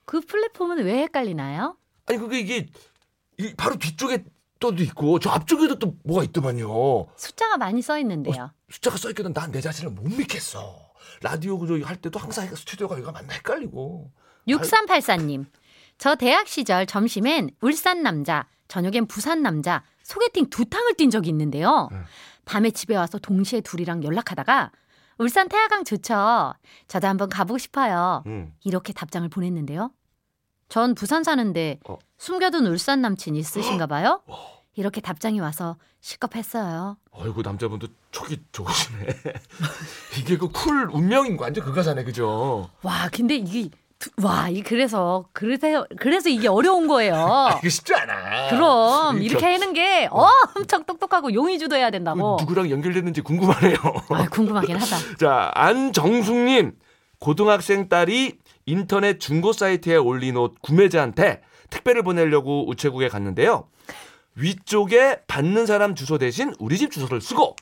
그 0.05 0.21
플랫폼은 0.21 0.85
왜 0.85 0.99
헷갈리나요? 1.01 1.75
아니 2.05 2.19
그게 2.19 2.39
이게 2.39 2.67
이 3.39 3.53
바로 3.57 3.75
뒤쪽에 3.75 4.23
또도 4.59 4.83
있고 4.83 5.19
저 5.19 5.29
앞쪽에도 5.29 5.77
또 5.79 5.95
뭐가 6.03 6.23
있더만요. 6.25 7.07
숫자가 7.15 7.57
많이 7.57 7.81
써 7.81 7.97
있는데요. 7.99 8.51
숫자가 8.69 8.97
써 8.97 9.09
있거든 9.09 9.33
난 9.33 9.51
내 9.51 9.61
자신을 9.61 9.91
못 9.91 10.03
믿겠어. 10.07 10.75
라디오 11.21 11.57
그저 11.57 11.83
할 11.85 11.95
때도 11.97 12.19
항상 12.19 12.47
스튜디오가 12.53 12.95
여기가 12.95 13.11
맞나 13.11 13.33
헷갈리고. 13.33 14.11
6384님. 14.47 15.45
저 15.97 16.15
대학 16.15 16.47
시절 16.47 16.85
점심엔 16.85 17.49
울산 17.61 18.03
남자, 18.03 18.47
저녁엔 18.67 19.07
부산 19.07 19.41
남자, 19.41 19.83
소개팅 20.03 20.49
두 20.49 20.65
탕을 20.65 20.93
뛴 20.95 21.09
적이 21.09 21.29
있는데요. 21.29 21.89
네. 21.91 21.97
밤에 22.45 22.69
집에 22.71 22.95
와서 22.95 23.17
동시에 23.17 23.61
둘이랑 23.61 24.03
연락하다가 24.03 24.71
울산 25.17 25.49
태화강 25.49 25.83
좋죠. 25.83 26.53
저도 26.87 27.07
한번 27.07 27.29
가보고 27.29 27.57
싶어요. 27.57 28.23
음. 28.27 28.53
이렇게 28.63 28.93
답장을 28.93 29.27
보냈는데요. 29.29 29.91
전 30.69 30.95
부산 30.95 31.23
사는데 31.23 31.79
어. 31.87 31.97
숨겨둔 32.17 32.65
울산 32.67 33.01
남친 33.01 33.35
있으신가 33.35 33.87
봐요? 33.87 34.21
이렇게 34.75 35.01
답장이 35.01 35.39
와서 35.39 35.77
식겁했어요. 36.01 36.97
아이고 37.17 37.41
남자분도 37.41 37.87
촉이 38.11 38.37
좋으시네. 38.51 39.07
이게 40.19 40.37
그 40.37 40.49
쿨 40.49 40.89
운명인 40.91 41.37
거 41.37 41.43
완전 41.45 41.63
그 41.63 41.73
가사네 41.73 42.03
그죠? 42.03 42.69
와, 42.83 43.09
근데 43.11 43.35
이게 43.35 43.69
두- 43.99 44.11
와, 44.21 44.47
이 44.49 44.61
그래서 44.61 45.25
그래서 45.33 45.85
그래서 45.97 46.29
이게 46.29 46.47
어려운 46.47 46.87
거예요. 46.87 47.15
아, 47.25 47.57
이게 47.57 47.69
쉽지 47.69 47.95
않아. 47.95 48.49
그럼 48.49 49.21
이 49.21 49.25
이렇게 49.25 49.39
저- 49.39 49.47
하는 49.51 49.73
게 49.73 50.07
어, 50.11 50.27
엄청 50.55 50.83
똑똑하고 50.85 51.33
용의주도 51.33 51.75
해야 51.75 51.87
그 51.87 51.93
된다고. 51.93 52.37
누구랑 52.39 52.69
연결됐는지 52.69 53.21
궁금하네요. 53.21 53.77
아, 54.09 54.27
궁금하긴 54.29 54.75
하다. 54.77 54.97
자, 55.17 55.51
안정숙님. 55.55 56.73
고등학생 57.19 57.89
딸이 57.89 58.37
인터넷 58.67 59.19
중고 59.19 59.53
사이트에 59.53 59.95
올린 59.95 60.37
옷 60.37 60.61
구매자한테 60.61 61.41
택배를 61.71 62.03
보내려고 62.03 62.69
우체국에 62.69 63.07
갔는데요. 63.07 63.67
위쪽에 64.35 65.21
받는 65.25 65.65
사람 65.65 65.95
주소 65.95 66.19
대신 66.19 66.53
우리 66.59 66.77
집 66.77 66.91
주소를 66.91 67.21
쓰고 67.21 67.55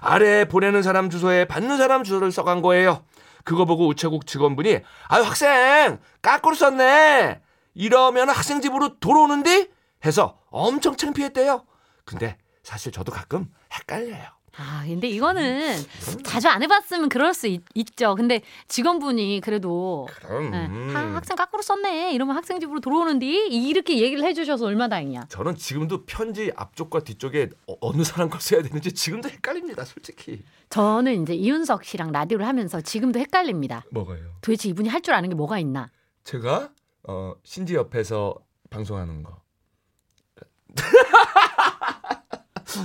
아래에 0.00 0.46
보내는 0.46 0.82
사람 0.82 1.10
주소에 1.10 1.44
받는 1.44 1.76
사람 1.76 2.04
주소를 2.04 2.32
써간 2.32 2.62
거예요. 2.62 3.04
그거 3.44 3.64
보고 3.64 3.86
우체국 3.88 4.26
직원분이 4.26 4.80
아유 5.08 5.22
학생 5.22 5.98
까꾸로 6.22 6.54
썼네 6.54 7.42
이러면 7.74 8.30
학생 8.30 8.60
집으로 8.60 8.98
돌아오는디 9.00 9.70
해서 10.04 10.38
엄청 10.50 10.96
창피했대요. 10.96 11.64
근데 12.04 12.38
사실 12.62 12.92
저도 12.92 13.12
가끔 13.12 13.52
헷갈려요. 13.72 14.41
아, 14.58 14.84
근데 14.86 15.08
이거는 15.08 15.76
자주 16.24 16.48
안 16.48 16.62
해봤으면 16.62 17.08
그럴 17.08 17.32
수 17.32 17.46
있, 17.46 17.62
죠 17.96 18.14
근데 18.14 18.42
직원분이 18.68 19.40
그래도 19.42 20.06
그럼 20.20 20.50
네, 20.50 20.66
음. 20.66 20.90
하- 20.94 21.14
학생 21.16 21.36
까꾸로 21.36 21.62
썼네. 21.62 22.12
이러면 22.12 22.36
학생 22.36 22.60
집으로 22.60 22.80
돌아오는디 22.80 23.26
이렇게 23.48 23.98
얘기를 23.98 24.22
해주셔서 24.24 24.66
얼마 24.66 24.88
다행이야. 24.88 25.22
저는 25.30 25.56
지금도 25.56 26.04
편지 26.04 26.52
앞쪽과 26.54 27.00
뒤쪽에 27.00 27.48
어, 27.66 27.92
느 27.92 28.04
사람 28.04 28.28
걸 28.28 28.40
써야 28.42 28.60
되는지 28.62 28.92
지금도 28.92 29.30
헷갈립니다, 29.30 29.84
솔직히. 29.86 30.44
저는 30.68 31.22
이제 31.22 31.34
이윤석 31.34 31.84
씨랑 31.84 32.12
라디오를 32.12 32.46
하면서 32.46 32.80
지금도 32.82 33.18
헷갈립니다. 33.20 33.84
뭐가요? 33.90 34.18
도대체 34.42 34.68
이분이 34.68 34.88
할 34.90 35.00
줄 35.02 35.14
아는 35.14 35.30
게 35.30 35.34
뭐가 35.34 35.58
있나? 35.58 35.90
제가 36.24 36.70
어, 37.04 37.34
신지 37.42 37.74
옆에서 37.74 38.34
방송하는 38.70 39.22
거. 39.22 39.40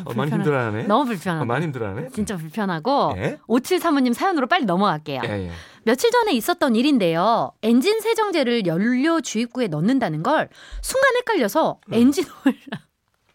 어, 0.05 0.13
많이 0.13 0.31
힘들어하네. 0.31 0.83
너무 0.83 1.05
불편하다. 1.05 1.43
어, 1.43 1.45
많이 1.45 1.65
힘들어하네. 1.65 2.09
진짜 2.13 2.37
불편하고 2.37 3.13
예? 3.17 3.37
5735님 3.47 4.13
사연으로 4.13 4.47
빨리 4.47 4.65
넘어갈게요. 4.65 5.21
예, 5.25 5.29
예. 5.47 5.51
며칠 5.83 6.11
전에 6.11 6.33
있었던 6.33 6.75
일인데요. 6.75 7.51
엔진 7.61 7.99
세정제를 8.01 8.65
연료 8.65 9.21
주입구에 9.21 9.67
넣는다는 9.67 10.23
걸 10.23 10.49
순간 10.81 11.15
헷갈려서 11.17 11.79
네. 11.87 11.99
엔진 11.99 12.25
오일 12.45 12.57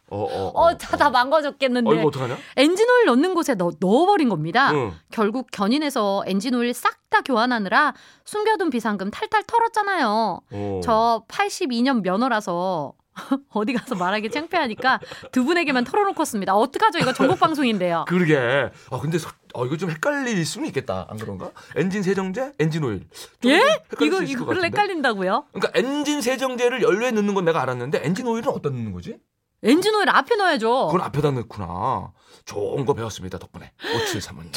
어, 0.09 0.25
어, 0.25 0.49
어, 0.55 0.77
차다 0.77 1.11
망가졌겠는데. 1.11 1.91
어, 1.91 1.95
이거 1.95 2.09
어떡하냐? 2.09 2.37
엔진 2.57 2.87
오일 2.89 3.07
넣는 3.07 3.35
곳에 3.35 3.55
넣, 3.55 3.73
넣어버린 3.81 4.29
겁니다. 4.29 4.73
응. 4.73 4.93
결국 5.11 5.49
견인해서 5.51 6.25
엔진 6.27 6.55
오일 6.55 6.75
싹 6.75 7.03
다 7.13 7.21
교환하느라 7.21 7.93
숨겨둔 8.25 8.71
비상금 8.71 9.11
탈탈 9.11 9.45
털었잖아요. 9.47 10.41
어. 10.51 10.81
저 10.83 11.23
82년 11.29 12.03
면허라서 12.03 12.95
어디 13.51 13.73
가서 13.75 13.95
말하기 13.95 14.31
창피하니까 14.31 15.01
두 15.33 15.45
분에게만 15.45 15.85
털어놓고 15.85 16.21
왔습니다. 16.21 16.55
어떡하죠? 16.55 16.99
이거 16.99 17.13
전국 17.13 17.39
방송인데요. 17.39 18.05
그러게. 18.09 18.71
아 18.91 18.99
근데 19.01 19.19
서- 19.19 19.31
어, 19.55 19.67
이거 19.67 19.77
좀 19.77 19.91
헷갈릴 19.91 20.45
수는 20.47 20.67
있겠다. 20.69 21.07
안 21.11 21.19
그런가? 21.19 21.51
엔진 21.77 22.03
세정제, 22.03 22.53
엔진 22.59 22.83
오일. 22.85 23.07
좀 23.41 23.51
예? 23.53 23.61
이거 24.01 24.19
같은데? 24.47 24.67
헷갈린다고요? 24.69 25.47
그러니까 25.53 25.71
엔진 25.79 26.23
세정제를 26.23 26.83
연료에 26.83 27.11
넣는 27.11 27.35
건 27.35 27.45
내가 27.45 27.61
알았는데 27.63 28.01
엔진 28.05 28.27
오일은 28.27 28.49
어디다 28.51 28.71
넣는 28.71 28.93
거지? 28.93 29.19
엔진 29.63 29.95
오일 29.95 30.09
앞에 30.09 30.35
넣어야죠. 30.37 30.87
그건 30.87 31.03
앞에다 31.03 31.31
넣구나. 31.33 32.13
좋은 32.45 32.85
거 32.85 32.95
배웠습니다 32.95 33.39
덕분에. 33.39 33.73
5735님. 33.81 34.51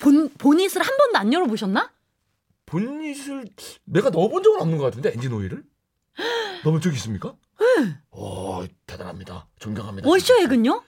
본 0.00 0.28
보닛을 0.36 0.82
한 0.82 0.96
번도 0.96 1.18
안 1.18 1.32
열어보셨나? 1.32 1.90
본닛을 2.66 3.46
내가 3.84 4.10
넣어본 4.10 4.42
적은 4.42 4.60
없는 4.60 4.78
것 4.78 4.84
같은데 4.84 5.12
엔진 5.14 5.32
오일을 5.32 5.62
넣은 6.64 6.80
적 6.80 6.92
있습니까? 6.94 7.34
오 8.10 8.64
대단합니다. 8.86 9.48
존경합니다. 9.58 10.08
워셔액은요? 10.08 10.82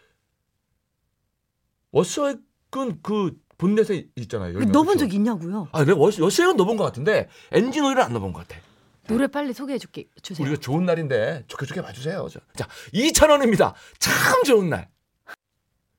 워셔액은 1.92 3.02
그 3.02 3.36
본넷에 3.58 4.08
있잖아요. 4.16 4.54
열면, 4.54 4.72
넣어본? 4.72 4.98
적 4.98 5.12
있냐고요? 5.14 5.68
아 5.72 5.84
내가 5.84 5.98
워셔, 5.98 6.22
워셔액은 6.24 6.56
넣어본 6.56 6.76
것 6.76 6.84
같은데 6.84 7.28
엔진 7.52 7.84
오일은 7.84 8.02
안 8.02 8.12
넣어본 8.12 8.32
것 8.32 8.46
같아. 8.46 8.60
노래 9.08 9.26
빨리 9.26 9.52
소개해 9.52 9.78
줄게 9.78 10.06
주세요. 10.22 10.46
우리가 10.46 10.60
좋은 10.60 10.84
날인데 10.84 11.44
좋게 11.48 11.66
좋게 11.66 11.82
봐주세요. 11.82 12.28
자, 12.28 12.40
자 12.56 12.68
2,000원입니다. 12.94 13.74
참 13.98 14.42
좋은 14.44 14.68
날. 14.70 14.88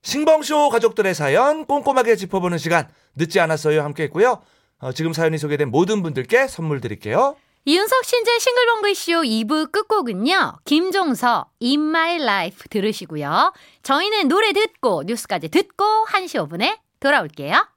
신봉쇼 0.02 0.70
가족들의 0.70 1.14
사연 1.14 1.66
꼼꼼하게 1.66 2.16
짚어보는 2.18 2.58
시간 2.58 2.90
늦지 3.16 3.40
않았어요 3.40 3.82
함께 3.84 4.04
했고요. 4.04 4.42
어, 4.80 4.92
지금 4.92 5.14
사연이 5.14 5.38
소개된 5.38 5.70
모든 5.70 6.04
분들께 6.04 6.48
선물 6.48 6.82
드릴게요. 6.82 7.38
이윤석 7.65 8.04
신재 8.04 8.39
싱글벙글 8.39 8.93
쇼 8.93 9.12
2부 9.21 9.71
끝곡은요. 9.71 10.60
김종서 10.65 11.45
In 11.62 11.80
My 11.80 12.15
Life 12.21 12.67
들으시고요. 12.69 13.54
저희는 13.84 14.28
노래 14.28 14.52
듣고 14.52 15.04
뉴스까지 15.04 15.47
듣고 15.47 16.06
1시 16.10 16.45
5분에 16.45 16.80
돌아올게요. 16.99 17.73